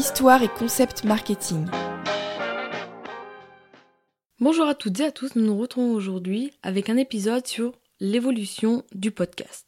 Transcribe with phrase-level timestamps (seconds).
[0.00, 1.66] Histoire et concept marketing.
[4.40, 8.82] Bonjour à toutes et à tous, nous nous retrouvons aujourd'hui avec un épisode sur l'évolution
[8.94, 9.66] du podcast.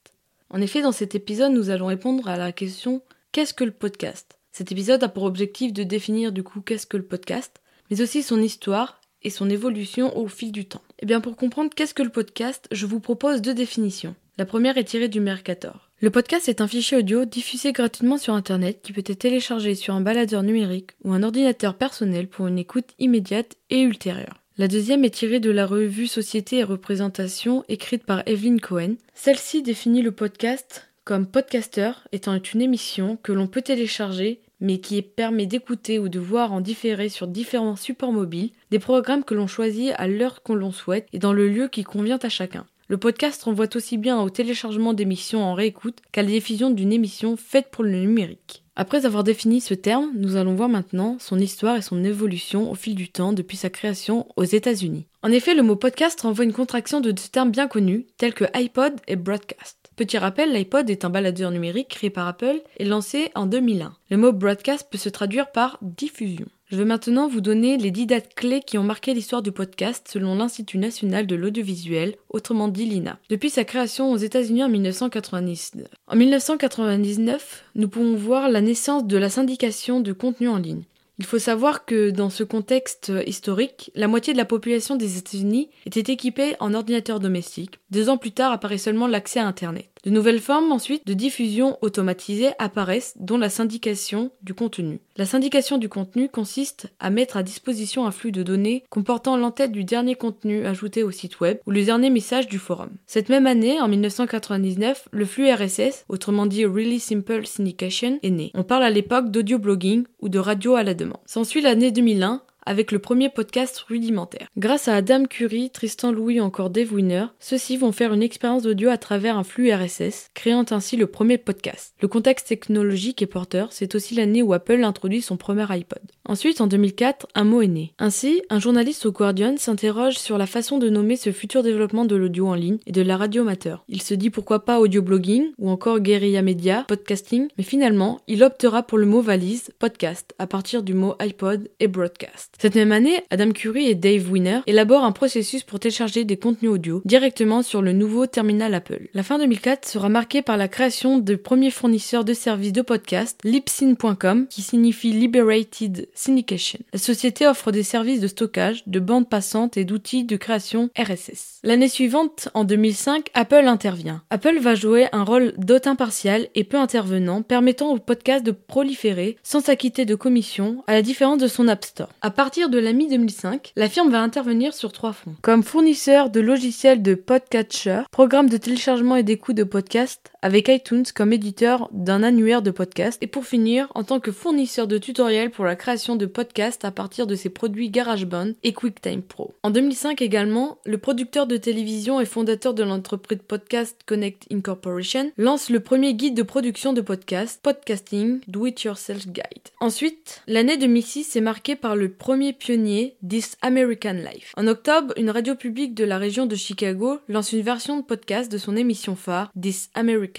[0.49, 4.39] En effet, dans cet épisode, nous allons répondre à la question qu'est-ce que le podcast?
[4.53, 7.61] Cet épisode a pour objectif de définir du coup qu'est-ce que le podcast,
[7.91, 10.81] mais aussi son histoire et son évolution au fil du temps.
[10.93, 14.15] Et eh bien pour comprendre qu'est-ce que le podcast, je vous propose deux définitions.
[14.39, 15.91] La première est tirée du Mercator.
[16.03, 19.95] Le podcast est un fichier audio diffusé gratuitement sur Internet qui peut être téléchargé sur
[19.95, 24.43] un baladeur numérique ou un ordinateur personnel pour une écoute immédiate et ultérieure.
[24.59, 28.97] La deuxième est tirée de la revue Société et Représentation écrite par Evelyn Cohen.
[29.15, 35.03] Celle-ci définit le podcast comme podcaster étant une émission que l'on peut télécharger mais qui
[35.03, 39.47] permet d'écouter ou de voir en différé sur différents supports mobiles des programmes que l'on
[39.47, 42.67] choisit à l'heure qu'on l'on souhaite et dans le lieu qui convient à chacun.
[42.93, 47.39] Le podcast renvoie aussi bien au téléchargement d'émissions en réécoute qu'à la diffusion d'une émission
[47.39, 48.65] faite pour le numérique.
[48.77, 52.75] Après avoir défini ce terme, nous allons voir maintenant son histoire et son évolution au
[52.75, 55.07] fil du temps depuis sa création aux États-Unis.
[55.23, 58.45] En effet, le mot podcast renvoie une contraction de deux termes bien connus tels que
[58.53, 59.91] iPod et broadcast.
[59.97, 63.95] Petit rappel, l'iPod est un baladeur numérique créé par Apple et lancé en 2001.
[64.11, 66.47] Le mot broadcast peut se traduire par diffusion.
[66.73, 70.09] Je vais maintenant vous donner les 10 dates clés qui ont marqué l'histoire du podcast
[70.11, 75.87] selon l'Institut national de l'audiovisuel, autrement dit l'INA, depuis sa création aux États-Unis en 1999.
[76.07, 80.85] En 1999, nous pouvons voir la naissance de la syndication de contenu en ligne.
[81.19, 85.69] Il faut savoir que dans ce contexte historique, la moitié de la population des États-Unis
[85.85, 87.81] était équipée en ordinateur domestique.
[87.91, 89.92] Deux ans plus tard apparaît seulement l'accès à Internet.
[90.05, 94.99] De nouvelles formes ensuite de diffusion automatisée apparaissent, dont la syndication du contenu.
[95.17, 99.71] La syndication du contenu consiste à mettre à disposition un flux de données comportant l'entête
[99.71, 102.91] du dernier contenu ajouté au site web ou le dernier message du forum.
[103.07, 108.51] Cette même année, en 1999, le flux RSS, autrement dit Really Simple Syndication, est né.
[108.55, 111.21] On parle à l'époque d'audio blogging ou de radio à la demande.
[111.27, 114.49] S'ensuit l'année 2001 avec le premier podcast rudimentaire.
[114.57, 118.67] Grâce à Adam Curie, Tristan Louis ou encore Dave Winner, ceux-ci vont faire une expérience
[118.67, 121.95] audio à travers un flux RSS, créant ainsi le premier podcast.
[122.01, 126.03] Le contexte technologique est porteur, c'est aussi l'année où Apple introduit son premier iPod.
[126.25, 127.95] Ensuite, en 2004, un mot est né.
[127.99, 132.17] Ainsi, un journaliste au Guardian s'interroge sur la façon de nommer ce futur développement de
[132.17, 133.85] l'audio en ligne et de la radio amateur.
[133.89, 138.45] Il se dit pourquoi pas audio blogging ou encore guérilla média, podcasting, mais finalement, il
[138.45, 142.52] optera pour le mot valise, podcast, à partir du mot iPod et broadcast.
[142.59, 146.71] Cette même année, Adam Curry et Dave Winner élaborent un processus pour télécharger des contenus
[146.71, 149.09] audio directement sur le nouveau terminal Apple.
[149.15, 153.41] La fin 2004 sera marquée par la création du premier fournisseur de services de podcast,
[153.43, 156.79] Libsyn.com, qui signifie Liberated Syndication.
[156.93, 161.61] La société offre des services de stockage, de bandes passantes et d'outils de création RSS.
[161.65, 164.23] L'année suivante, en 2005, Apple intervient.
[164.31, 169.37] Apple va jouer un rôle d'hôte impartial et peu intervenant, permettant au podcast de proliférer
[169.43, 172.09] sans s'acquitter de commission, à la différence de son App Store.
[172.43, 175.37] Partir de la mi-2005, la firme va intervenir sur trois fronts.
[175.43, 181.05] Comme fournisseur de logiciels de podcatcher, programme de téléchargement et d'écoute de podcasts, avec iTunes
[181.15, 185.51] comme éditeur d'un annuaire de podcasts, et pour finir, en tant que fournisseur de tutoriels
[185.51, 189.55] pour la création de podcasts à partir de ses produits GarageBand et QuickTime Pro.
[189.63, 195.71] En 2005 également, le producteur de télévision et fondateur de l'entreprise Podcast Connect Incorporation lance
[195.71, 199.69] le premier guide de production de podcasts, Podcasting Do It Yourself Guide.
[199.81, 204.53] Ensuite, l'année 2006 est marquée par le premier pionnier This American Life.
[204.57, 208.51] En octobre, une radio publique de la région de Chicago lance une version de podcast
[208.51, 210.32] de son émission phare This American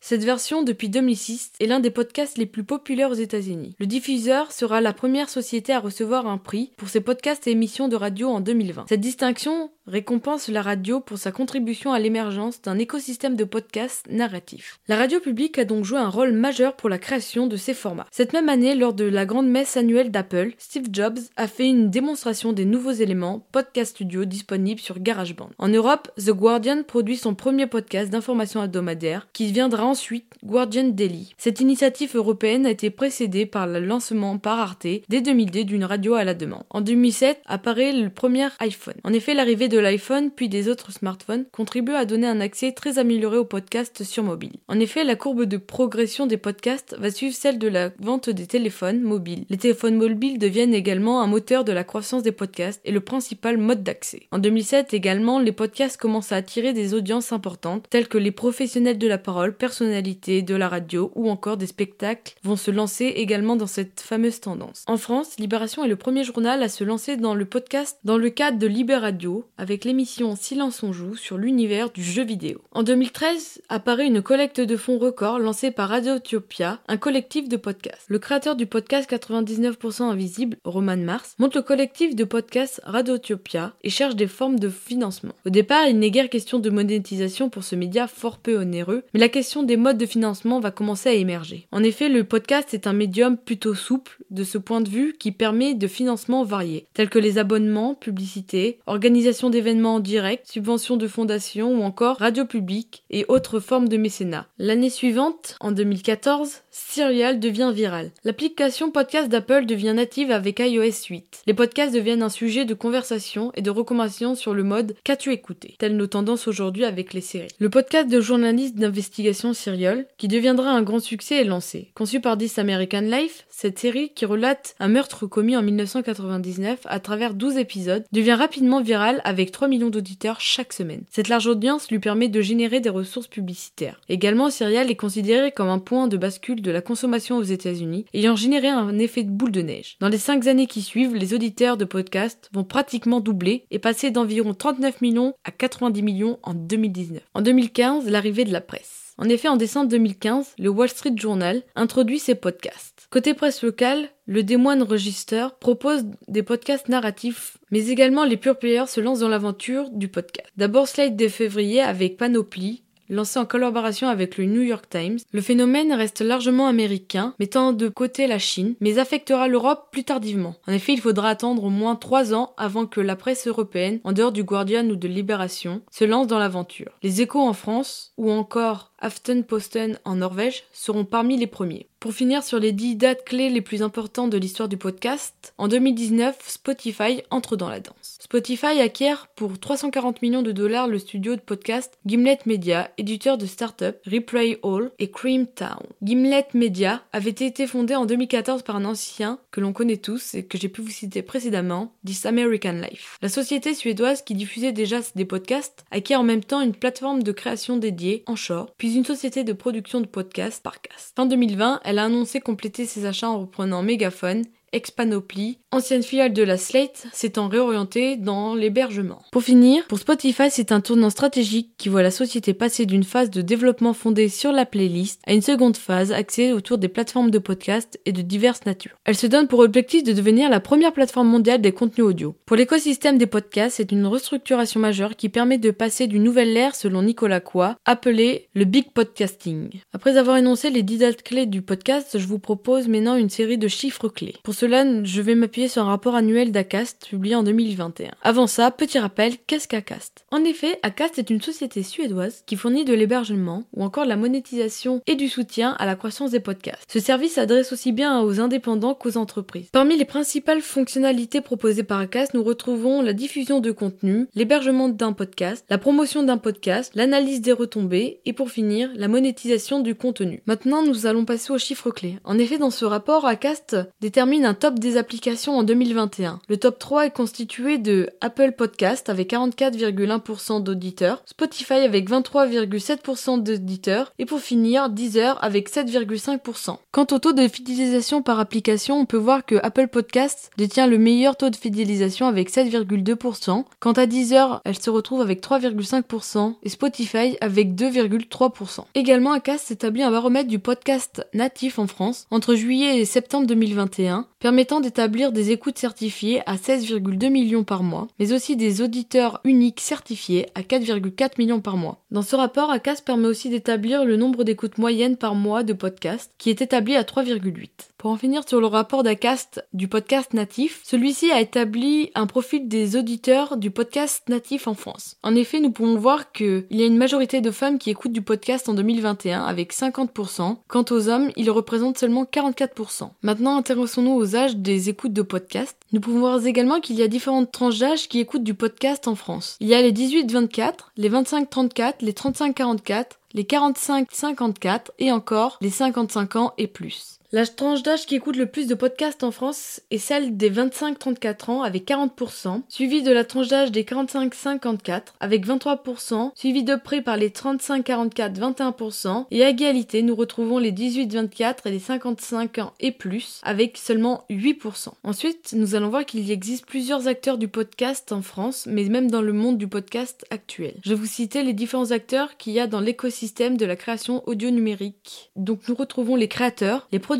[0.00, 3.74] Cette version, depuis 2006, est l'un des podcasts les plus populaires aux États-Unis.
[3.78, 7.88] Le diffuseur sera la première société à recevoir un prix pour ses podcasts et émissions
[7.88, 8.86] de radio en 2020.
[8.88, 14.78] Cette distinction récompense la radio pour sa contribution à l'émergence d'un écosystème de podcasts narratifs.
[14.88, 18.06] La radio publique a donc joué un rôle majeur pour la création de ces formats.
[18.10, 21.90] Cette même année, lors de la grande messe annuelle d'Apple, Steve Jobs a fait une
[21.90, 25.50] démonstration des nouveaux éléments podcast studio disponibles sur GarageBand.
[25.58, 31.34] En Europe, The Guardian produit son premier podcast d'information hebdomadaire qui viendra ensuite Guardian Daily.
[31.38, 36.14] Cette initiative européenne a été précédée par le lancement par Arte dès 2002 d'une radio
[36.14, 36.64] à la demande.
[36.70, 38.94] En 2007 apparaît le premier iPhone.
[39.04, 42.98] En effet, l'arrivée de l'iPhone puis des autres smartphones contribue à donner un accès très
[42.98, 44.52] amélioré aux podcasts sur mobile.
[44.68, 48.46] En effet, la courbe de progression des podcasts va suivre celle de la vente des
[48.46, 49.44] téléphones mobiles.
[49.50, 53.58] Les téléphones mobiles deviennent également un moteur de la croissance des podcasts et le principal
[53.58, 54.22] mode d'accès.
[54.30, 58.98] En 2007 également, les podcasts commencent à attirer des audiences importantes telles que les professionnels
[58.98, 63.56] de la parole, personnalités de la radio ou encore des spectacles vont se lancer également
[63.56, 64.84] dans cette fameuse tendance.
[64.86, 68.30] En France, Libération est le premier journal à se lancer dans le podcast dans le
[68.30, 72.60] cadre de Libéradio avec l'émission Silence on joue sur l'univers du jeu vidéo.
[72.70, 78.04] En 2013 apparaît une collecte de fonds record lancée par Radiotopia, un collectif de podcasts.
[78.06, 83.90] Le créateur du podcast 99% invisible, Roman Mars, monte le collectif de podcasts Radiotopia et
[83.90, 85.34] cherche des formes de financement.
[85.44, 89.20] Au départ, il n'est guère question de monétisation pour ce média fort peu onéreux, mais
[89.20, 91.66] la question des modes de financement va commencer à émerger.
[91.72, 95.32] En effet, le podcast est un médium plutôt souple de ce point de vue qui
[95.32, 101.08] permet de financements variés, tels que les abonnements, publicités, organisation d'événements en direct, subventions de
[101.08, 104.48] fondations ou encore radio publique et autres formes de mécénat.
[104.58, 108.10] L'année suivante, en 2014, Serial devient viral.
[108.24, 111.44] L'application podcast d'Apple devient native avec iOS 8.
[111.46, 115.76] Les podcasts deviennent un sujet de conversation et de recommandation sur le mode Qu'as-tu écouté?
[115.78, 117.48] Telles nos tendances aujourd'hui avec les séries.
[117.58, 121.92] Le podcast de journaliste d'investigation Serial, qui deviendra un grand succès, est lancé.
[121.94, 127.00] Conçu par This American Life, cette série qui relate un meurtre commis en 1999 à
[127.00, 131.02] travers 12 épisodes devient rapidement virale avec 3 millions d'auditeurs chaque semaine.
[131.10, 134.00] Cette large audience lui permet de générer des ressources publicitaires.
[134.08, 138.36] Également, Serial est considéré comme un point de bascule de la consommation aux États-Unis, ayant
[138.36, 139.96] généré un effet de boule de neige.
[140.00, 144.10] Dans les 5 années qui suivent, les auditeurs de podcasts vont pratiquement doubler et passer
[144.10, 147.22] d'environ 39 millions à 90 millions en 2019.
[147.34, 149.05] En 2015, l'arrivée de la presse.
[149.18, 153.06] En effet, en décembre 2015, le Wall Street Journal introduit ses podcasts.
[153.10, 158.58] Côté presse locale, le Des Moines Register propose des podcasts narratifs, mais également les pure
[158.58, 160.48] players se lancent dans l'aventure du podcast.
[160.56, 165.18] D'abord Slide de février avec Panoply, lancé en collaboration avec le New York Times.
[165.32, 170.54] Le phénomène reste largement américain, mettant de côté la Chine, mais affectera l'Europe plus tardivement.
[170.66, 174.12] En effet, il faudra attendre au moins trois ans avant que la presse européenne, en
[174.12, 176.92] dehors du Guardian ou de Libération, se lance dans l'aventure.
[177.02, 181.88] Les échos en France, ou encore Aftenposten en Norvège, seront parmi les premiers.
[181.98, 185.66] Pour finir sur les 10 dates clés les plus importantes de l'histoire du podcast, en
[185.66, 188.18] 2019, Spotify entre dans la danse.
[188.20, 193.46] Spotify acquiert pour 340 millions de dollars le studio de podcast Gimlet Media, éditeur de
[193.46, 195.82] start-up Replay All et Cream Town.
[196.02, 200.44] Gimlet Media avait été fondé en 2014 par un ancien que l'on connaît tous et
[200.44, 203.16] que j'ai pu vous citer précédemment, This American Life.
[203.22, 207.32] La société suédoise qui diffusait déjà des podcasts acquiert en même temps une plateforme de
[207.32, 211.14] création dédiée, Anchor, puis une société de production de podcasts, Parcast.
[211.16, 214.42] Fin 2020, elle a annoncé compléter ses achats en reprenant Megaphone
[214.72, 219.22] ex-Panoply, ancienne filiale de la Slate, s'étant réorientée dans l'hébergement.
[219.32, 223.30] Pour finir, pour Spotify, c'est un tournant stratégique qui voit la société passer d'une phase
[223.30, 227.38] de développement fondée sur la playlist à une seconde phase axée autour des plateformes de
[227.38, 228.96] podcast et de diverses natures.
[229.04, 232.34] Elle se donne pour objectif de devenir la première plateforme mondiale des contenus audio.
[232.46, 236.74] Pour l'écosystème des podcasts, c'est une restructuration majeure qui permet de passer d'une nouvelle ère
[236.74, 239.80] selon Nicolas Coy, appelée le Big Podcasting.
[239.92, 243.58] Après avoir énoncé les 10 dates clés du podcast, je vous propose maintenant une série
[243.58, 244.36] de chiffres clés.
[244.56, 248.12] Cela, je vais m'appuyer sur un rapport annuel d'Acast publié en 2021.
[248.22, 252.86] Avant ça, petit rappel, qu'est-ce qu'Acast En effet, Acast est une société suédoise qui fournit
[252.86, 256.90] de l'hébergement ou encore de la monétisation et du soutien à la croissance des podcasts.
[256.90, 259.68] Ce service s'adresse aussi bien aux indépendants qu'aux entreprises.
[259.72, 265.12] Parmi les principales fonctionnalités proposées par Acast, nous retrouvons la diffusion de contenu, l'hébergement d'un
[265.12, 270.42] podcast, la promotion d'un podcast, l'analyse des retombées et pour finir, la monétisation du contenu.
[270.46, 272.16] Maintenant, nous allons passer aux chiffres clés.
[272.24, 276.38] En effet, dans ce rapport, Acast détermine un top des applications en 2021.
[276.48, 284.12] Le top 3 est constitué de Apple Podcast avec 44,1% d'auditeurs, Spotify avec 23,7% d'auditeurs
[284.18, 286.76] et pour finir Deezer avec 7,5%.
[286.92, 290.98] Quant au taux de fidélisation par application, on peut voir que Apple Podcast détient le
[290.98, 293.64] meilleur taux de fidélisation avec 7,2%.
[293.80, 298.84] Quant à Deezer, elle se retrouve avec 3,5% et Spotify avec 2,3%.
[298.94, 304.26] Également, Acast établit un baromètre du podcast natif en France entre juillet et septembre 2021
[304.38, 309.80] permettant d'établir des écoutes certifiées à 16,2 millions par mois, mais aussi des auditeurs uniques
[309.80, 312.04] certifiés à 4,4 millions par mois.
[312.10, 316.32] Dans ce rapport, ACAS permet aussi d'établir le nombre d'écoutes moyennes par mois de podcast,
[316.38, 317.68] qui est établi à 3,8.
[317.98, 322.68] Pour en finir sur le rapport d'Acast du podcast natif, celui-ci a établi un profil
[322.68, 325.16] des auditeurs du podcast natif en France.
[325.22, 328.22] En effet, nous pouvons voir qu'il y a une majorité de femmes qui écoutent du
[328.22, 330.58] podcast en 2021 avec 50%.
[330.68, 333.10] Quant aux hommes, ils représentent seulement 44%.
[333.22, 335.76] Maintenant, intéressons-nous aux des écoutes de podcast.
[335.92, 339.14] Nous pouvons voir également qu'il y a différentes tranches d'âge qui écoutent du podcast en
[339.14, 339.56] France.
[339.60, 343.04] Il y a les 18-24, les 25-34, les 35-44,
[343.34, 347.15] les 45-54 et encore les 55 ans et plus.
[347.32, 351.50] La tranche d'âge qui écoute le plus de podcasts en France est celle des 25-34
[351.50, 357.02] ans avec 40%, suivie de la tranche d'âge des 45-54 avec 23%, suivie de près
[357.02, 362.72] par les 35-44 21%, et à égalité nous retrouvons les 18-24 et les 55 ans
[362.78, 364.90] et plus avec seulement 8%.
[365.02, 369.22] Ensuite, nous allons voir qu'il existe plusieurs acteurs du podcast en France, mais même dans
[369.22, 370.76] le monde du podcast actuel.
[370.84, 374.22] Je vais vous citer les différents acteurs qu'il y a dans l'écosystème de la création
[374.28, 375.32] audio numérique.
[375.34, 377.15] Donc nous retrouvons les créateurs, les producteurs,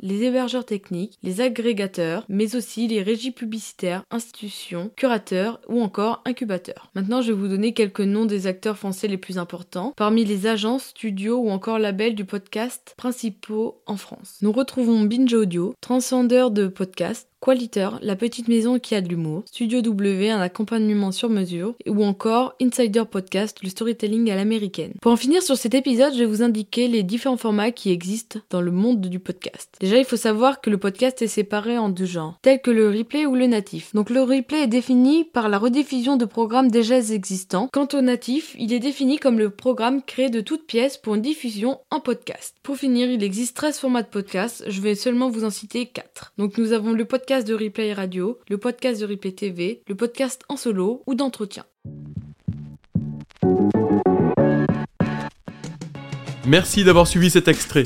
[0.00, 6.90] les hébergeurs techniques, les agrégateurs, mais aussi les régies publicitaires, institutions, curateurs ou encore incubateurs.
[6.94, 10.46] Maintenant, je vais vous donner quelques noms des acteurs français les plus importants parmi les
[10.46, 14.38] agences, studios ou encore labels du podcast principaux en France.
[14.42, 19.42] Nous retrouvons Binge Audio, transcendeur de podcast, Qualiter, la petite maison qui a de l'humour,
[19.46, 24.92] Studio W, un accompagnement sur mesure, ou encore Insider Podcast, le storytelling à l'américaine.
[25.00, 28.40] Pour en finir sur cet épisode, je vais vous indiquer les différents formats qui existent
[28.50, 29.70] dans le monde du podcast.
[29.80, 32.90] Déjà, il faut savoir que le podcast est séparé en deux genres, tels que le
[32.90, 33.94] replay ou le natif.
[33.94, 37.70] Donc le replay est défini par la rediffusion de programmes déjà existants.
[37.72, 41.22] Quant au natif, il est défini comme le programme créé de toutes pièces pour une
[41.22, 42.56] diffusion en podcast.
[42.62, 46.34] Pour finir, il existe 13 formats de podcast, je vais seulement vous en citer 4.
[46.36, 49.94] Donc nous avons le podcast podcast de replay radio, le podcast de replay TV, le
[49.94, 51.64] podcast en solo ou d'entretien.
[56.46, 57.84] Merci d'avoir suivi cet extrait.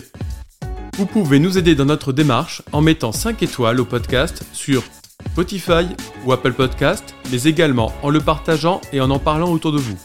[0.97, 4.83] Vous pouvez nous aider dans notre démarche en mettant 5 étoiles au podcast sur
[5.33, 5.87] Spotify
[6.25, 9.99] ou Apple Podcast, mais également en le partageant et en en parlant autour de vous.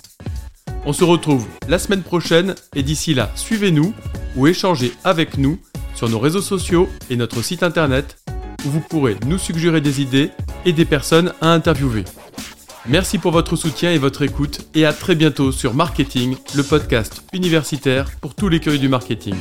[0.86, 3.94] On se retrouve la semaine prochaine et d'ici là, suivez-nous
[4.36, 5.58] ou échangez avec nous
[5.96, 8.18] sur nos réseaux sociaux et notre site internet
[8.70, 10.32] vous pourrez nous suggérer des idées
[10.66, 12.04] et des personnes à interviewer.
[12.88, 17.24] Merci pour votre soutien et votre écoute et à très bientôt sur Marketing, le podcast
[17.34, 19.36] universitaire pour tous les curieux du marketing.